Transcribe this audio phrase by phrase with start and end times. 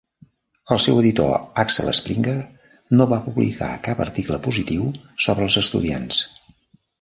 [0.75, 2.33] El seu editor, Axel Springer,
[3.01, 4.89] no va publicar cap article positiu
[5.27, 6.25] sobre els estudiants.